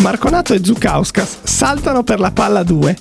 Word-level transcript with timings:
Marconato 0.00 0.54
e 0.54 0.60
Zukauskas 0.62 1.38
saltano 1.42 2.04
per 2.04 2.20
la 2.20 2.30
palla 2.30 2.62
2. 2.62 2.96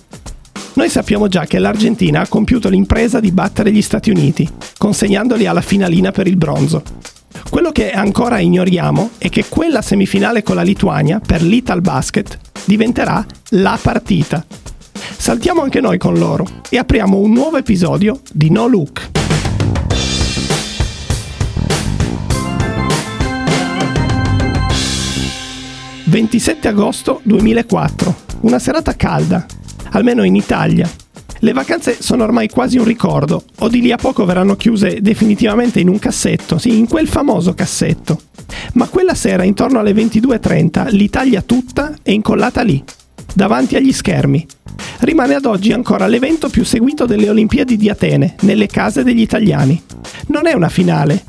Noi 0.74 0.90
sappiamo 0.90 1.28
già 1.28 1.46
che 1.46 1.60
l'Argentina 1.60 2.22
ha 2.22 2.28
compiuto 2.28 2.70
l'impresa 2.70 3.20
di 3.20 3.32
battere 3.32 3.72
gli 3.72 3.82
Stati 3.82 4.10
Uniti, 4.10 4.50
consegnandoli 4.78 5.46
alla 5.46 5.62
finalina 5.62 6.12
per 6.12 6.28
il 6.28 6.38
bronzo. 6.38 6.82
Quello 7.50 7.72
che 7.72 7.92
ancora 7.92 8.40
ignoriamo 8.40 9.12
è 9.20 9.30
che 9.30 9.46
quella 9.48 9.82
semifinale 9.82 10.42
con 10.42 10.56
la 10.56 10.64
Lituania 10.64 11.20
per 11.20 11.42
l'Ital 11.44 11.82
Basket 11.82 12.38
diventerà 12.66 13.24
la 13.50 13.78
partita. 13.80 14.44
Saltiamo 15.18 15.62
anche 15.62 15.82
noi 15.82 15.98
con 15.98 16.16
loro 16.16 16.46
e 16.70 16.78
apriamo 16.78 17.18
un 17.18 17.32
nuovo 17.32 17.58
episodio 17.58 18.22
di 18.32 18.50
No 18.50 18.68
Look. 18.68 19.17
«27 26.10 26.68
agosto 26.68 27.20
2004, 27.24 28.16
una 28.42 28.60
serata 28.60 28.96
calda, 28.96 29.46
almeno 29.92 30.24
in 30.24 30.36
Italia, 30.36 30.90
le 31.40 31.54
vacanze 31.54 31.98
sono 32.00 32.24
ormai 32.24 32.50
quasi 32.50 32.78
un 32.78 32.86
ricordo, 32.86 33.44
o 33.60 33.68
di 33.68 33.82
lì 33.82 33.92
a 33.92 33.98
poco 33.98 34.26
verranno 34.26 34.56
chiuse 34.56 35.02
definitivamente 35.02 35.80
in 35.80 35.88
un 35.88 36.00
cassetto, 36.00 36.58
sì, 36.58 36.78
in 36.78 36.88
quel 36.88 37.08
famoso 37.08 37.54
cassetto. 37.54 38.22
Ma 38.74 38.88
quella 38.88 39.14
sera, 39.14 39.44
intorno 39.44 39.80
alle 39.80 39.92
22.30, 39.92 40.90
l'Italia 40.92 41.42
tutta 41.42 41.94
è 42.02 42.10
incollata 42.10 42.64
lì, 42.64 42.84
davanti 43.34 43.76
agli 43.76 43.92
schermi. 43.92 44.48
Rimane 45.00 45.36
ad 45.36 45.46
oggi 45.46 45.72
ancora 45.74 46.08
l'evento 46.08 46.50
più 46.50 46.66
seguito 46.66 47.06
delle 47.06 47.30
Olimpiadi 47.30 47.78
di 47.78 47.90
Atene, 47.90 48.36
nelle 48.42 48.66
case 48.66 49.04
degli 49.04 49.22
italiani. 49.22 49.80
Non 50.28 50.48
è 50.48 50.54
una 50.54 50.70
finale, 50.70 51.24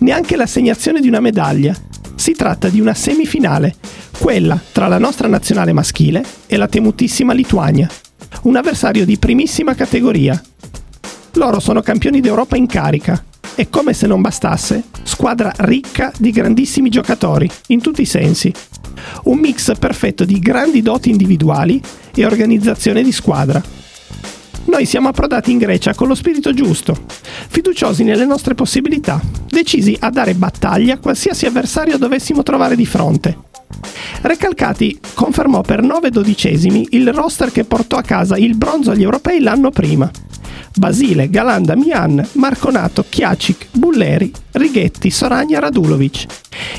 neanche 0.00 0.34
l'assegnazione 0.34 1.00
di 1.00 1.06
una 1.06 1.20
medaglia. 1.20 1.74
Si 2.16 2.32
tratta 2.32 2.68
di 2.68 2.80
una 2.80 2.94
semifinale, 2.94 3.76
quella 4.22 4.56
tra 4.70 4.86
la 4.86 4.98
nostra 4.98 5.26
nazionale 5.26 5.72
maschile 5.72 6.24
e 6.46 6.56
la 6.56 6.68
temutissima 6.68 7.32
Lituania 7.32 7.88
un 8.42 8.56
avversario 8.56 9.04
di 9.04 9.18
primissima 9.18 9.74
categoria. 9.74 10.40
Loro 11.32 11.58
sono 11.58 11.80
campioni 11.80 12.20
d'Europa 12.20 12.56
in 12.56 12.66
carica 12.66 13.22
e 13.56 13.68
come 13.68 13.92
se 13.92 14.06
non 14.06 14.20
bastasse, 14.20 14.84
squadra 15.02 15.52
ricca 15.58 16.12
di 16.16 16.30
grandissimi 16.30 16.88
giocatori, 16.88 17.50
in 17.68 17.80
tutti 17.80 18.02
i 18.02 18.06
sensi. 18.06 18.52
Un 19.24 19.38
mix 19.38 19.76
perfetto 19.76 20.24
di 20.24 20.38
grandi 20.38 20.82
doti 20.82 21.10
individuali 21.10 21.82
e 22.14 22.24
organizzazione 22.24 23.02
di 23.02 23.12
squadra. 23.12 23.60
Noi 24.64 24.86
siamo 24.86 25.08
approdati 25.08 25.50
in 25.50 25.58
Grecia 25.58 25.94
con 25.94 26.08
lo 26.08 26.14
spirito 26.14 26.54
giusto, 26.54 26.96
fiduciosi 27.48 28.04
nelle 28.04 28.24
nostre 28.24 28.54
possibilità, 28.54 29.20
decisi 29.48 29.96
a 30.00 30.10
dare 30.10 30.34
battaglia 30.34 30.94
a 30.94 30.98
qualsiasi 30.98 31.46
avversario 31.46 31.98
dovessimo 31.98 32.42
trovare 32.42 32.76
di 32.76 32.86
fronte. 32.86 33.50
Recalcati 34.22 35.00
confermò 35.14 35.62
per 35.62 35.82
9 35.82 36.10
dodicesimi 36.10 36.86
il 36.90 37.12
roster 37.12 37.50
che 37.50 37.64
portò 37.64 37.96
a 37.96 38.02
casa 38.02 38.36
il 38.36 38.56
bronzo 38.56 38.92
agli 38.92 39.02
europei 39.02 39.40
l'anno 39.40 39.70
prima. 39.70 40.08
Basile, 40.76 41.28
Galanda, 41.28 41.74
Mian, 41.74 42.24
Marconato, 42.34 43.04
Chiacic, 43.08 43.66
Bulleri, 43.72 44.30
Righetti, 44.52 45.10
Soragna, 45.10 45.58
Radulovic. 45.58 46.26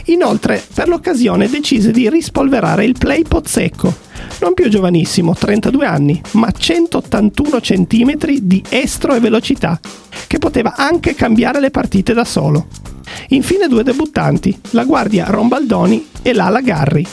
Inoltre, 0.05 0.64
per 0.73 0.88
l'occasione 0.88 1.49
decise 1.49 1.91
di 1.91 2.09
rispolverare 2.09 2.86
il 2.86 2.95
play 2.97 3.23
Pozzecco, 3.23 3.94
non 4.39 4.53
più 4.53 4.69
giovanissimo, 4.69 5.36
32 5.36 5.86
anni, 5.86 6.21
ma 6.31 6.49
181 6.49 7.59
cm 7.59 8.16
di 8.41 8.64
estro 8.69 9.16
e 9.16 9.19
velocità, 9.19 9.80
che 10.27 10.39
poteva 10.39 10.75
anche 10.75 11.14
cambiare 11.14 11.59
le 11.59 11.71
partite 11.71 12.14
da 12.14 12.23
solo. 12.23 12.67
Infine 13.30 13.67
due 13.67 13.83
debuttanti, 13.83 14.58
la 14.71 14.86
guardia 14.86 15.25
Rombaldoni 15.25 16.08
e 16.21 16.33
l'ala 16.33 16.61
Garri. 16.61 17.05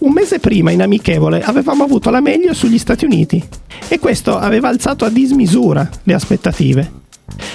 Un 0.00 0.12
mese 0.12 0.38
prima 0.38 0.70
in 0.70 0.82
amichevole 0.82 1.42
avevamo 1.42 1.84
avuto 1.84 2.10
la 2.10 2.20
meglio 2.20 2.54
sugli 2.54 2.78
Stati 2.78 3.04
Uniti 3.04 3.42
e 3.88 3.98
questo 3.98 4.38
aveva 4.38 4.68
alzato 4.68 5.04
a 5.04 5.10
dismisura 5.10 5.88
le 6.04 6.14
aspettative. 6.14 6.98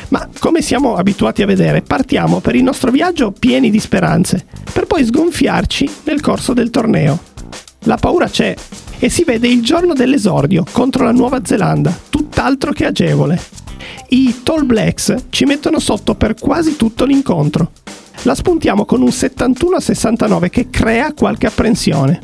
Ma 0.09 0.27
come 0.39 0.61
siamo 0.61 0.95
abituati 0.95 1.41
a 1.41 1.45
vedere, 1.45 1.81
partiamo 1.81 2.39
per 2.39 2.55
il 2.55 2.63
nostro 2.63 2.91
viaggio 2.91 3.31
pieni 3.31 3.69
di 3.69 3.79
speranze, 3.79 4.45
per 4.71 4.85
poi 4.85 5.03
sgonfiarci 5.03 5.89
nel 6.03 6.21
corso 6.21 6.53
del 6.53 6.69
torneo. 6.69 7.19
La 7.79 7.97
paura 7.97 8.27
c'è 8.27 8.55
e 8.97 9.09
si 9.09 9.23
vede 9.23 9.47
il 9.47 9.61
giorno 9.61 9.93
dell'esordio 9.93 10.65
contro 10.71 11.03
la 11.03 11.11
Nuova 11.11 11.41
Zelanda, 11.43 11.97
tutt'altro 12.09 12.71
che 12.71 12.85
agevole. 12.85 13.39
I 14.09 14.41
Tall 14.43 14.65
Blacks 14.65 15.15
ci 15.29 15.45
mettono 15.45 15.79
sotto 15.79 16.15
per 16.15 16.35
quasi 16.35 16.75
tutto 16.75 17.05
l'incontro. 17.05 17.71
La 18.25 18.33
spuntiamo 18.33 18.85
con 18.85 19.03
un 19.03 19.09
71-69 19.09 20.49
che 20.49 20.71
crea 20.71 21.13
qualche 21.13 21.45
apprensione. 21.45 22.19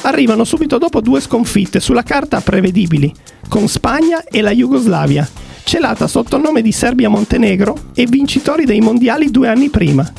Arrivano 0.00 0.42
subito 0.42 0.78
dopo 0.78 1.00
due 1.00 1.20
sconfitte 1.20 1.78
sulla 1.78 2.02
carta 2.02 2.40
prevedibili, 2.40 3.14
con 3.48 3.68
Spagna 3.68 4.24
e 4.24 4.40
la 4.40 4.50
Jugoslavia, 4.50 5.28
celata 5.62 6.08
sotto 6.08 6.36
il 6.36 6.42
nome 6.42 6.60
di 6.60 6.72
Serbia-Montenegro 6.72 7.90
e 7.94 8.06
vincitori 8.06 8.64
dei 8.64 8.80
mondiali 8.80 9.30
due 9.30 9.46
anni 9.46 9.68
prima. 9.68 10.12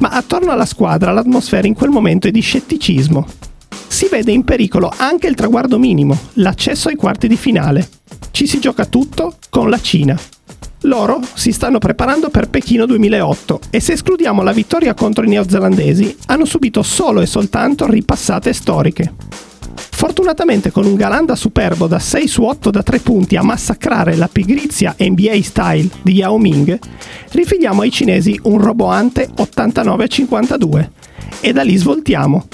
Ma 0.00 0.08
attorno 0.08 0.50
alla 0.50 0.66
squadra 0.66 1.12
l'atmosfera 1.12 1.68
in 1.68 1.74
quel 1.74 1.90
momento 1.90 2.26
è 2.26 2.32
di 2.32 2.40
scetticismo. 2.40 3.24
Si 3.86 4.08
vede 4.10 4.32
in 4.32 4.42
pericolo 4.42 4.92
anche 4.96 5.28
il 5.28 5.36
traguardo 5.36 5.78
minimo, 5.78 6.18
l'accesso 6.34 6.88
ai 6.88 6.96
quarti 6.96 7.28
di 7.28 7.36
finale. 7.36 7.88
Ci 8.32 8.48
si 8.48 8.58
gioca 8.58 8.86
tutto 8.86 9.36
con 9.50 9.70
la 9.70 9.80
Cina. 9.80 10.18
Loro 10.84 11.20
si 11.34 11.52
stanno 11.52 11.78
preparando 11.78 12.30
per 12.30 12.48
Pechino 12.48 12.86
2008 12.86 13.60
e 13.70 13.80
se 13.80 13.92
escludiamo 13.92 14.42
la 14.42 14.52
vittoria 14.52 14.94
contro 14.94 15.24
i 15.24 15.28
neozelandesi, 15.28 16.16
hanno 16.26 16.46
subito 16.46 16.82
solo 16.82 17.20
e 17.20 17.26
soltanto 17.26 17.86
ripassate 17.86 18.52
storiche. 18.54 19.12
Fortunatamente 19.74 20.70
con 20.70 20.86
un 20.86 20.94
Galanda 20.94 21.36
superbo 21.36 21.86
da 21.86 21.98
6 21.98 22.26
su 22.26 22.42
8 22.44 22.70
da 22.70 22.82
3 22.82 23.00
punti 23.00 23.36
a 23.36 23.42
massacrare 23.42 24.16
la 24.16 24.28
pigrizia 24.28 24.94
NBA 24.98 25.42
style 25.42 25.90
di 26.00 26.14
Yao 26.14 26.38
Ming, 26.38 26.78
rifiliamo 27.32 27.82
ai 27.82 27.90
cinesi 27.90 28.40
un 28.44 28.58
roboante 28.58 29.28
89 29.36 30.04
a 30.04 30.06
52 30.06 30.90
e 31.40 31.52
da 31.52 31.62
lì 31.62 31.76
svoltiamo. 31.76 32.46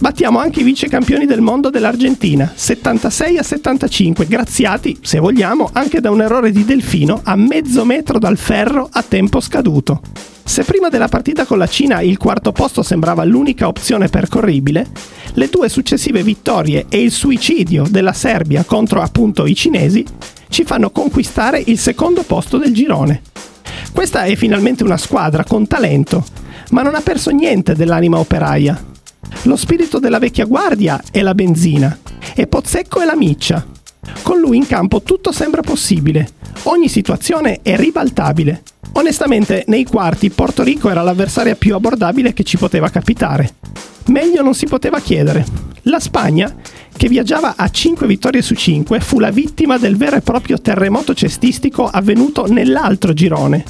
Battiamo 0.00 0.38
anche 0.38 0.60
i 0.60 0.64
vice 0.64 0.88
campioni 0.88 1.24
del 1.24 1.40
mondo 1.40 1.70
dell'Argentina, 1.70 2.52
76 2.54 3.38
a 3.38 3.42
75, 3.42 4.26
graziati, 4.26 4.98
se 5.00 5.18
vogliamo, 5.18 5.70
anche 5.72 6.00
da 6.00 6.10
un 6.10 6.20
errore 6.20 6.50
di 6.50 6.64
Delfino 6.64 7.20
a 7.22 7.36
mezzo 7.36 7.84
metro 7.84 8.18
dal 8.18 8.36
ferro 8.36 8.88
a 8.90 9.02
tempo 9.02 9.40
scaduto. 9.40 10.00
Se 10.44 10.62
prima 10.62 10.90
della 10.90 11.08
partita 11.08 11.46
con 11.46 11.56
la 11.56 11.66
Cina 11.66 12.02
il 12.02 12.18
quarto 12.18 12.52
posto 12.52 12.82
sembrava 12.82 13.24
l'unica 13.24 13.66
opzione 13.66 14.08
percorribile, 14.08 14.88
le 15.32 15.48
due 15.48 15.68
successive 15.68 16.22
vittorie 16.22 16.86
e 16.88 17.00
il 17.00 17.10
suicidio 17.10 17.84
della 17.88 18.12
Serbia 18.12 18.62
contro 18.64 19.00
appunto 19.00 19.46
i 19.46 19.54
cinesi 19.54 20.04
ci 20.48 20.64
fanno 20.64 20.90
conquistare 20.90 21.62
il 21.64 21.78
secondo 21.78 22.22
posto 22.22 22.58
del 22.58 22.74
girone. 22.74 23.22
Questa 23.92 24.24
è 24.24 24.36
finalmente 24.36 24.84
una 24.84 24.96
squadra 24.96 25.44
con 25.44 25.66
talento, 25.66 26.24
ma 26.70 26.82
non 26.82 26.94
ha 26.94 27.00
perso 27.00 27.30
niente 27.30 27.74
dell'anima 27.74 28.18
operaia. 28.18 28.92
Lo 29.42 29.56
spirito 29.56 29.98
della 29.98 30.18
vecchia 30.18 30.44
guardia 30.44 31.00
è 31.10 31.20
la 31.20 31.34
benzina 31.34 31.98
e 32.34 32.46
Pozzecco 32.46 33.00
è 33.00 33.04
la 33.04 33.16
miccia. 33.16 33.64
Con 34.22 34.38
lui 34.38 34.56
in 34.56 34.66
campo 34.66 35.02
tutto 35.02 35.32
sembra 35.32 35.62
possibile, 35.62 36.28
ogni 36.64 36.88
situazione 36.88 37.60
è 37.62 37.76
ribaltabile. 37.76 38.62
Onestamente, 38.92 39.64
nei 39.66 39.84
quarti 39.84 40.30
Porto 40.30 40.62
Rico 40.62 40.88
era 40.88 41.02
l'avversaria 41.02 41.56
più 41.56 41.74
abbordabile 41.74 42.32
che 42.32 42.44
ci 42.44 42.56
poteva 42.56 42.88
capitare. 42.90 43.54
Meglio 44.06 44.42
non 44.42 44.54
si 44.54 44.66
poteva 44.66 45.00
chiedere. 45.00 45.44
La 45.86 45.98
Spagna, 45.98 46.54
che 46.96 47.08
viaggiava 47.08 47.54
a 47.56 47.68
5 47.68 48.06
vittorie 48.06 48.40
su 48.40 48.54
5, 48.54 49.00
fu 49.00 49.18
la 49.18 49.30
vittima 49.30 49.78
del 49.78 49.96
vero 49.96 50.16
e 50.16 50.20
proprio 50.20 50.60
terremoto 50.60 51.12
cestistico 51.12 51.86
avvenuto 51.86 52.46
nell'altro 52.46 53.12
girone. 53.12 53.64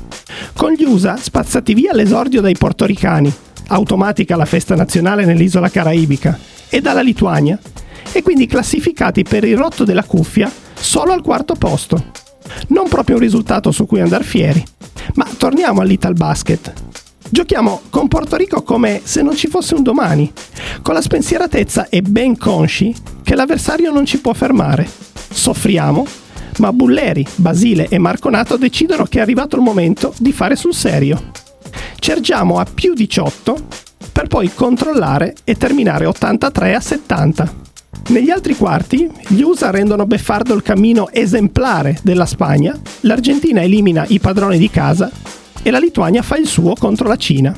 Con 0.54 0.72
gli 0.72 0.84
USA 0.84 1.16
spazzati 1.16 1.72
via 1.74 1.94
l'esordio 1.94 2.40
dai 2.40 2.54
portoricani, 2.56 3.32
automatica 3.74 4.36
la 4.36 4.44
festa 4.44 4.76
nazionale 4.76 5.24
nell'isola 5.24 5.68
caraibica, 5.68 6.38
e 6.68 6.80
dalla 6.80 7.02
Lituania, 7.02 7.58
e 8.12 8.22
quindi 8.22 8.46
classificati 8.46 9.24
per 9.24 9.44
il 9.44 9.56
rotto 9.56 9.84
della 9.84 10.04
cuffia 10.04 10.50
solo 10.74 11.12
al 11.12 11.22
quarto 11.22 11.54
posto. 11.54 12.12
Non 12.68 12.88
proprio 12.88 13.16
un 13.16 13.22
risultato 13.22 13.72
su 13.72 13.86
cui 13.86 14.00
andare 14.00 14.22
fieri. 14.22 14.64
Ma 15.14 15.26
torniamo 15.36 15.80
all'Ital 15.80 16.14
Basket. 16.14 16.72
Giochiamo 17.28 17.82
con 17.90 18.06
Porto 18.06 18.36
Rico 18.36 18.62
come 18.62 19.00
se 19.02 19.22
non 19.22 19.34
ci 19.34 19.48
fosse 19.48 19.74
un 19.74 19.82
domani, 19.82 20.32
con 20.82 20.94
la 20.94 21.00
spensieratezza 21.00 21.88
e 21.88 22.02
ben 22.02 22.36
consci 22.36 22.94
che 23.22 23.34
l'avversario 23.34 23.90
non 23.90 24.04
ci 24.04 24.20
può 24.20 24.32
fermare. 24.34 24.88
Soffriamo, 25.30 26.06
ma 26.58 26.72
Bulleri, 26.72 27.26
Basile 27.36 27.88
e 27.88 27.98
Marconato 27.98 28.56
decidono 28.56 29.04
che 29.04 29.18
è 29.18 29.22
arrivato 29.22 29.56
il 29.56 29.62
momento 29.62 30.14
di 30.18 30.32
fare 30.32 30.54
sul 30.54 30.74
serio. 30.74 31.42
Cergiamo 32.04 32.58
a 32.58 32.66
più 32.66 32.92
18 32.92 33.66
per 34.12 34.26
poi 34.26 34.52
controllare 34.52 35.34
e 35.42 35.54
terminare 35.54 36.04
83 36.04 36.74
a 36.74 36.80
70. 36.80 37.54
Negli 38.08 38.28
altri 38.28 38.54
quarti, 38.54 39.10
gli 39.28 39.40
USA 39.40 39.70
rendono 39.70 40.04
beffardo 40.04 40.52
il 40.52 40.60
cammino 40.60 41.08
esemplare 41.10 41.98
della 42.02 42.26
Spagna, 42.26 42.78
l'Argentina 43.00 43.62
elimina 43.62 44.04
i 44.08 44.20
padroni 44.20 44.58
di 44.58 44.68
casa 44.68 45.10
e 45.62 45.70
la 45.70 45.78
Lituania 45.78 46.20
fa 46.20 46.36
il 46.36 46.46
suo 46.46 46.74
contro 46.74 47.08
la 47.08 47.16
Cina. 47.16 47.56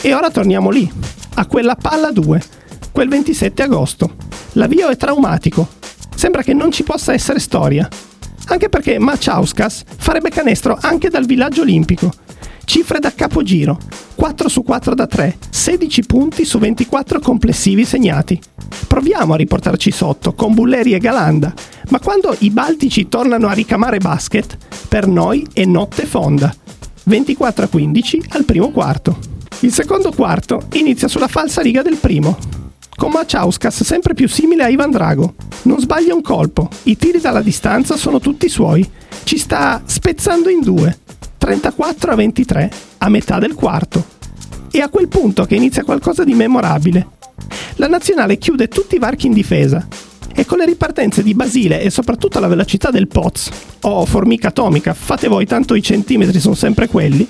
E 0.00 0.14
ora 0.14 0.30
torniamo 0.30 0.70
lì, 0.70 0.88
a 1.34 1.46
quella 1.46 1.74
palla 1.74 2.12
2, 2.12 2.42
quel 2.92 3.08
27 3.08 3.60
agosto, 3.60 4.14
L'avvio 4.52 4.88
è 4.88 4.96
traumatico. 4.96 5.66
Sembra 6.14 6.44
che 6.44 6.54
non 6.54 6.70
ci 6.70 6.84
possa 6.84 7.12
essere 7.12 7.40
storia. 7.40 7.88
Anche 8.46 8.68
perché 8.68 9.00
Maciauskas 9.00 9.82
farebbe 9.96 10.30
canestro 10.30 10.78
anche 10.80 11.08
dal 11.08 11.26
villaggio 11.26 11.62
olimpico. 11.62 12.19
Cifre 12.90 12.98
da 12.98 13.12
capogiro. 13.14 13.78
4 14.16 14.48
su 14.48 14.64
4 14.64 14.96
da 14.96 15.06
3, 15.06 15.38
16 15.48 16.06
punti 16.06 16.44
su 16.44 16.58
24 16.58 17.20
complessivi 17.20 17.84
segnati. 17.84 18.40
Proviamo 18.88 19.34
a 19.34 19.36
riportarci 19.36 19.92
sotto 19.92 20.32
con 20.32 20.54
Bulleri 20.54 20.94
e 20.94 20.98
Galanda, 20.98 21.54
ma 21.90 22.00
quando 22.00 22.34
i 22.40 22.50
Baltici 22.50 23.08
tornano 23.08 23.46
a 23.46 23.52
ricamare 23.52 23.98
basket, 23.98 24.56
per 24.88 25.06
noi 25.06 25.46
è 25.52 25.64
notte 25.64 26.04
fonda. 26.04 26.52
24 27.04 27.66
a 27.66 27.68
15 27.68 28.24
al 28.30 28.44
primo 28.44 28.72
quarto. 28.72 29.18
Il 29.60 29.72
secondo 29.72 30.10
quarto 30.10 30.66
inizia 30.72 31.06
sulla 31.06 31.28
falsa 31.28 31.62
riga 31.62 31.82
del 31.82 31.96
primo, 31.96 32.38
con 32.96 33.12
Maciauskas 33.12 33.84
sempre 33.84 34.14
più 34.14 34.26
simile 34.26 34.64
a 34.64 34.68
Ivan 34.68 34.90
Drago. 34.90 35.34
Non 35.62 35.78
sbaglia 35.78 36.12
un 36.12 36.22
colpo, 36.22 36.68
i 36.84 36.96
tiri 36.96 37.20
dalla 37.20 37.40
distanza 37.40 37.96
sono 37.96 38.18
tutti 38.18 38.48
suoi, 38.48 38.84
ci 39.22 39.38
sta 39.38 39.80
spezzando 39.84 40.48
in 40.48 40.60
due. 40.60 40.98
34 41.40 42.12
a 42.12 42.14
23 42.16 42.70
a 42.98 43.08
metà 43.08 43.38
del 43.38 43.54
quarto. 43.54 44.04
È 44.70 44.78
a 44.78 44.90
quel 44.90 45.08
punto 45.08 45.46
che 45.46 45.54
inizia 45.54 45.84
qualcosa 45.84 46.22
di 46.22 46.34
memorabile. 46.34 47.06
La 47.76 47.88
nazionale 47.88 48.36
chiude 48.36 48.68
tutti 48.68 48.96
i 48.96 48.98
varchi 48.98 49.26
in 49.26 49.32
difesa 49.32 49.88
e 50.34 50.44
con 50.44 50.58
le 50.58 50.66
ripartenze 50.66 51.22
di 51.22 51.32
Basile 51.32 51.80
e 51.80 51.88
soprattutto 51.88 52.40
la 52.40 52.46
velocità 52.46 52.90
del 52.90 53.08
Poz, 53.08 53.48
o 53.80 54.04
formica 54.04 54.48
atomica, 54.48 54.92
fate 54.92 55.28
voi 55.28 55.46
tanto 55.46 55.74
i 55.74 55.82
centimetri 55.82 56.38
sono 56.40 56.54
sempre 56.54 56.88
quelli, 56.88 57.26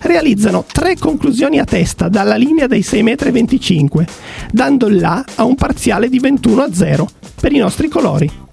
realizzano 0.00 0.66
tre 0.70 0.96
conclusioni 0.98 1.58
a 1.58 1.64
testa 1.64 2.10
dalla 2.10 2.36
linea 2.36 2.66
dei 2.66 2.80
6,25 2.80 4.00
m, 4.00 4.04
dando 4.52 4.90
là 4.90 5.24
a 5.36 5.44
un 5.44 5.54
parziale 5.54 6.10
di 6.10 6.18
21 6.18 6.62
a 6.62 6.72
0 6.74 7.08
per 7.40 7.52
i 7.52 7.58
nostri 7.58 7.88
colori. 7.88 8.44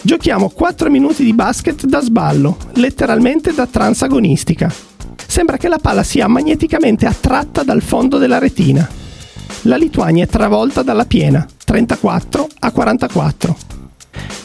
Giochiamo 0.00 0.48
4 0.48 0.90
minuti 0.90 1.24
di 1.24 1.32
basket 1.34 1.84
da 1.84 2.00
sballo, 2.00 2.56
letteralmente 2.74 3.52
da 3.52 3.66
transagonistica. 3.66 4.72
Sembra 5.26 5.56
che 5.56 5.68
la 5.68 5.78
palla 5.78 6.02
sia 6.02 6.26
magneticamente 6.28 7.06
attratta 7.06 7.62
dal 7.62 7.82
fondo 7.82 8.18
della 8.18 8.38
retina. 8.38 8.88
La 9.62 9.76
Lituania 9.76 10.24
è 10.24 10.28
travolta 10.28 10.82
dalla 10.82 11.04
piena, 11.04 11.46
34 11.64 12.46
a 12.60 12.70
44. 12.70 13.56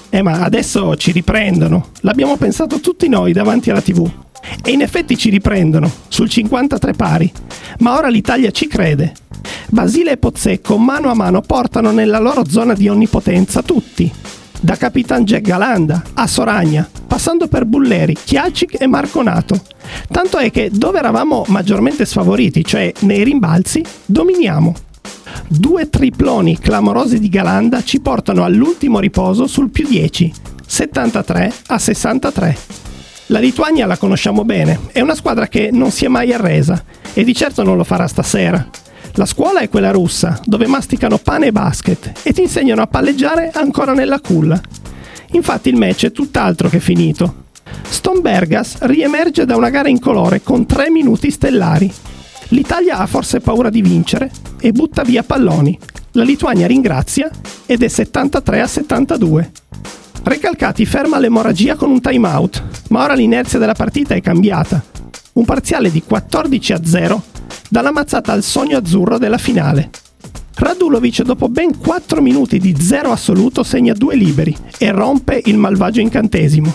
Eh 0.09 0.21
ma 0.21 0.41
adesso 0.41 0.95
ci 0.95 1.11
riprendono, 1.11 1.87
l'abbiamo 2.01 2.35
pensato 2.37 2.79
tutti 2.79 3.07
noi 3.07 3.31
davanti 3.31 3.69
alla 3.69 3.81
tv. 3.81 4.09
E 4.63 4.71
in 4.71 4.81
effetti 4.81 5.17
ci 5.17 5.29
riprendono, 5.29 5.89
sul 6.07 6.29
53 6.29 6.93
pari. 6.93 7.31
Ma 7.79 7.97
ora 7.97 8.09
l'Italia 8.09 8.51
ci 8.51 8.67
crede. 8.67 9.13
Basile 9.69 10.11
e 10.11 10.17
Pozzecco 10.17 10.77
mano 10.77 11.09
a 11.09 11.15
mano 11.15 11.41
portano 11.41 11.91
nella 11.91 12.19
loro 12.19 12.43
zona 12.47 12.73
di 12.73 12.87
onnipotenza 12.87 13.63
tutti, 13.63 14.11
da 14.63 14.77
Capitan 14.77 15.25
Jack 15.25 15.41
Galanda 15.41 16.01
a 16.13 16.25
Soragna, 16.25 16.89
passando 17.05 17.49
per 17.49 17.65
Bulleri, 17.65 18.15
Chiacic 18.15 18.79
e 18.79 18.87
Marconato. 18.87 19.61
Tanto 20.09 20.37
è 20.37 20.51
che 20.51 20.69
dove 20.71 20.99
eravamo 20.99 21.43
maggiormente 21.49 22.05
sfavoriti, 22.05 22.63
cioè 22.63 22.89
nei 22.99 23.25
rimbalzi, 23.25 23.83
dominiamo. 24.05 24.73
Due 25.49 25.89
triploni 25.89 26.57
clamorosi 26.59 27.19
di 27.19 27.27
Galanda 27.27 27.83
ci 27.83 27.99
portano 27.99 28.45
all'ultimo 28.45 28.99
riposo 28.99 29.47
sul 29.47 29.69
più 29.69 29.85
10, 29.85 30.31
73 30.65 31.53
a 31.67 31.77
63. 31.77 32.57
La 33.27 33.39
Lituania 33.39 33.85
la 33.85 33.97
conosciamo 33.97 34.45
bene, 34.45 34.79
è 34.93 35.01
una 35.01 35.15
squadra 35.15 35.47
che 35.47 35.71
non 35.73 35.91
si 35.91 36.05
è 36.05 36.07
mai 36.07 36.31
arresa 36.31 36.81
e 37.13 37.25
di 37.25 37.35
certo 37.35 37.63
non 37.63 37.75
lo 37.75 37.83
farà 37.83 38.07
stasera. 38.07 38.65
La 39.15 39.27
scuola 39.27 39.59
è 39.59 39.69
quella 39.69 39.91
russa, 39.91 40.39
dove 40.43 40.65
masticano 40.65 41.19
pane 41.19 41.47
e 41.47 41.51
basket 41.51 42.21
e 42.23 42.33
ti 42.33 42.41
insegnano 42.41 42.81
a 42.81 42.87
palleggiare 42.87 43.51
ancora 43.53 43.93
nella 43.93 44.19
culla. 44.19 44.59
Infatti 45.33 45.69
il 45.69 45.75
match 45.75 46.05
è 46.05 46.11
tutt'altro 46.11 46.67
che 46.67 46.79
finito. 46.79 47.43
Stombergas 47.87 48.77
riemerge 48.81 49.45
da 49.45 49.55
una 49.55 49.69
gara 49.69 49.87
incolore 49.87 50.41
con 50.41 50.65
3 50.65 50.89
minuti 50.89 51.29
stellari. 51.29 51.93
L'Italia 52.49 52.97
ha 52.97 53.05
forse 53.05 53.39
paura 53.39 53.69
di 53.69 53.83
vincere 53.83 54.31
e 54.59 54.71
butta 54.71 55.03
via 55.03 55.21
palloni. 55.21 55.77
La 56.13 56.23
Lituania 56.23 56.65
ringrazia 56.65 57.29
ed 57.67 57.83
è 57.83 57.87
73 57.87 58.61
a 58.61 58.67
72. 58.67 59.51
Recalcati 60.23 60.87
ferma 60.87 61.19
l'emorragia 61.19 61.75
con 61.75 61.91
un 61.91 62.01
timeout, 62.01 62.63
ma 62.89 63.03
ora 63.03 63.13
l'inerzia 63.13 63.59
della 63.59 63.73
partita 63.73 64.15
è 64.15 64.21
cambiata. 64.21 64.83
Un 65.33 65.45
parziale 65.45 65.91
di 65.91 66.01
14 66.01 66.73
a 66.73 66.81
0 66.83 67.23
dalla 67.73 67.91
mazzata 67.91 68.31
al 68.31 68.43
sogno 68.43 68.77
azzurro 68.77 69.17
della 69.17 69.39
finale. 69.39 69.89
Radulovic 70.53 71.23
dopo 71.23 71.49
ben 71.49 71.75
4 71.75 72.21
minuti 72.21 72.59
di 72.59 72.75
zero 72.79 73.11
assoluto 73.11 73.63
segna 73.63 73.93
due 73.93 74.15
liberi 74.15 74.55
e 74.77 74.91
rompe 74.91 75.41
il 75.45 75.57
malvagio 75.57 75.99
incantesimo. 75.99 76.71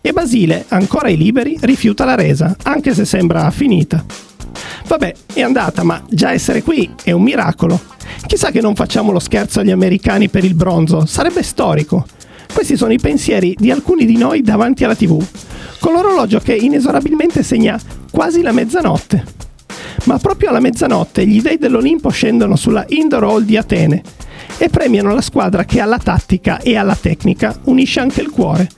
E 0.00 0.12
Basile, 0.12 0.66
ancora 0.68 1.08
ai 1.08 1.16
liberi, 1.16 1.58
rifiuta 1.60 2.04
la 2.04 2.14
resa, 2.14 2.54
anche 2.62 2.94
se 2.94 3.04
sembra 3.04 3.50
finita. 3.50 4.04
Vabbè, 4.86 5.12
è 5.32 5.42
andata, 5.42 5.82
ma 5.82 6.00
già 6.08 6.30
essere 6.30 6.62
qui 6.62 6.88
è 7.02 7.10
un 7.10 7.22
miracolo. 7.22 7.80
Chissà 8.24 8.52
che 8.52 8.60
non 8.60 8.76
facciamo 8.76 9.10
lo 9.10 9.18
scherzo 9.18 9.58
agli 9.58 9.72
americani 9.72 10.28
per 10.28 10.44
il 10.44 10.54
bronzo, 10.54 11.04
sarebbe 11.04 11.42
storico. 11.42 12.06
Questi 12.54 12.76
sono 12.76 12.92
i 12.92 13.00
pensieri 13.00 13.56
di 13.58 13.72
alcuni 13.72 14.06
di 14.06 14.16
noi 14.16 14.42
davanti 14.42 14.84
alla 14.84 14.94
TV, 14.94 15.20
con 15.80 15.94
l'orologio 15.94 16.38
che 16.38 16.54
inesorabilmente 16.54 17.42
segna 17.42 17.76
quasi 18.12 18.40
la 18.40 18.52
mezzanotte 18.52 19.37
ma 20.04 20.18
proprio 20.18 20.50
alla 20.50 20.60
mezzanotte 20.60 21.26
gli 21.26 21.40
dei 21.40 21.58
dell'Olimpo 21.58 22.08
scendono 22.10 22.56
sulla 22.56 22.84
Indoor 22.88 23.24
Hall 23.24 23.42
di 23.42 23.56
Atene 23.56 24.02
e 24.56 24.68
premiano 24.68 25.14
la 25.14 25.20
squadra 25.20 25.64
che 25.64 25.80
alla 25.80 25.98
tattica 25.98 26.60
e 26.60 26.76
alla 26.76 26.96
tecnica 26.96 27.58
unisce 27.64 28.00
anche 28.00 28.20
il 28.20 28.30
cuore. 28.30 28.68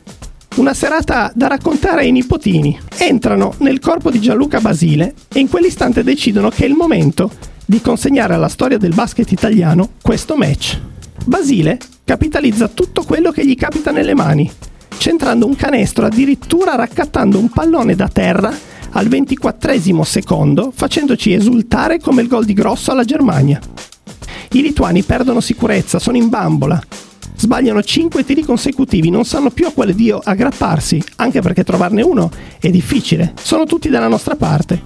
Una 0.56 0.74
serata 0.74 1.30
da 1.34 1.46
raccontare 1.46 2.02
ai 2.02 2.12
nipotini. 2.12 2.78
Entrano 2.98 3.54
nel 3.58 3.78
corpo 3.78 4.10
di 4.10 4.20
Gianluca 4.20 4.60
Basile 4.60 5.14
e 5.32 5.38
in 5.38 5.48
quell'istante 5.48 6.02
decidono 6.02 6.48
che 6.48 6.64
è 6.64 6.68
il 6.68 6.74
momento 6.74 7.30
di 7.64 7.80
consegnare 7.80 8.34
alla 8.34 8.48
storia 8.48 8.76
del 8.76 8.94
basket 8.94 9.30
italiano 9.30 9.90
questo 10.02 10.36
match. 10.36 10.78
Basile 11.24 11.78
capitalizza 12.04 12.66
tutto 12.66 13.04
quello 13.04 13.30
che 13.30 13.46
gli 13.46 13.54
capita 13.54 13.92
nelle 13.92 14.14
mani, 14.14 14.50
centrando 14.98 15.46
un 15.46 15.54
canestro 15.54 16.06
addirittura 16.06 16.74
raccattando 16.74 17.38
un 17.38 17.48
pallone 17.48 17.94
da 17.94 18.08
terra 18.08 18.52
al 18.92 19.08
24 19.08 20.04
secondo 20.04 20.72
facendoci 20.74 21.32
esultare 21.32 21.98
come 22.00 22.22
il 22.22 22.28
gol 22.28 22.44
di 22.44 22.52
Grosso 22.52 22.90
alla 22.90 23.04
Germania. 23.04 23.60
I 24.52 24.62
lituani 24.62 25.02
perdono 25.02 25.40
sicurezza, 25.40 25.98
sono 25.98 26.16
in 26.16 26.28
bambola. 26.28 26.80
Sbagliano 27.36 27.82
5 27.82 28.24
tiri 28.24 28.42
consecutivi, 28.42 29.08
non 29.08 29.24
sanno 29.24 29.50
più 29.50 29.66
a 29.66 29.72
quale 29.72 29.94
dio 29.94 30.20
aggrapparsi, 30.22 31.02
anche 31.16 31.40
perché 31.40 31.64
trovarne 31.64 32.02
uno 32.02 32.30
è 32.58 32.68
difficile. 32.68 33.32
Sono 33.40 33.64
tutti 33.64 33.88
dalla 33.88 34.08
nostra 34.08 34.36
parte. 34.36 34.82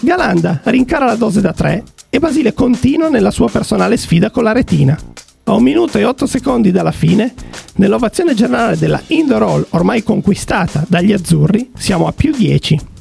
Galanda 0.00 0.60
rincara 0.64 1.06
la 1.06 1.14
dose 1.14 1.40
da 1.40 1.52
3 1.52 1.84
e 2.10 2.18
Basile 2.18 2.52
continua 2.52 3.08
nella 3.08 3.30
sua 3.30 3.48
personale 3.48 3.96
sfida 3.96 4.30
con 4.30 4.42
la 4.42 4.52
retina. 4.52 4.98
A 5.44 5.52
un 5.54 5.62
minuto 5.62 5.96
e 5.98 6.04
8 6.04 6.26
secondi 6.26 6.72
dalla 6.72 6.90
fine, 6.90 7.32
nell'ovazione 7.76 8.34
generale 8.34 8.76
della 8.76 9.00
Indoor 9.06 9.42
Hall 9.42 9.66
ormai 9.70 10.02
conquistata 10.02 10.84
dagli 10.88 11.12
azzurri, 11.12 11.70
siamo 11.76 12.08
a 12.08 12.12
più 12.12 12.32
10. 12.32 12.94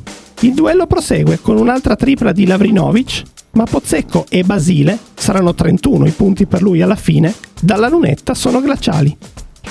Il 0.45 0.53
duello 0.53 0.85
prosegue 0.85 1.39
con 1.41 1.57
un'altra 1.57 1.95
tripla 1.95 2.31
di 2.31 2.45
Lavrinovic, 2.45 3.23
ma 3.53 3.63
Pozzecco 3.63 4.27
e 4.29 4.43
Basile, 4.43 4.95
saranno 5.15 5.55
31 5.55 6.05
i 6.05 6.11
punti 6.11 6.45
per 6.45 6.61
lui 6.61 6.83
alla 6.83 6.95
fine, 6.95 7.33
dalla 7.59 7.89
lunetta 7.89 8.35
sono 8.35 8.61
glaciali. 8.61 9.17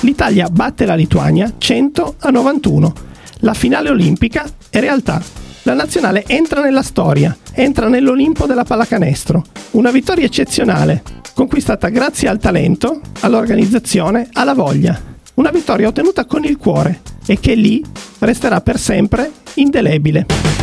L'Italia 0.00 0.49
batte 0.49 0.85
la 0.85 0.97
Lituania 0.97 1.52
100 1.57 2.16
a 2.19 2.31
91. 2.31 2.93
La 3.43 3.54
finale 3.54 3.88
olimpica 3.88 4.47
è 4.69 4.81
realtà. 4.81 5.23
La 5.62 5.75
nazionale 5.75 6.25
entra 6.26 6.61
nella 6.61 6.83
storia, 6.83 7.37
entra 7.52 7.87
nell'Olimpo 7.87 8.47
della 8.47 8.64
pallacanestro. 8.64 9.45
Una 9.73 9.93
vittoria 9.93 10.26
eccezionale, 10.26 11.04
conquistata 11.35 11.88
grazie 11.88 12.26
al 12.26 12.40
talento, 12.40 13.00
all'organizzazione, 13.21 14.28
alla 14.33 14.54
voglia. 14.54 15.00
Una 15.35 15.50
vittoria 15.50 15.87
ottenuta 15.87 16.25
con 16.25 16.43
il 16.43 16.57
cuore 16.57 17.00
e 17.26 17.38
che 17.38 17.54
lì 17.54 17.81
resterà 18.19 18.61
per 18.61 18.76
sempre 18.76 19.31
indelebile. 19.54 20.54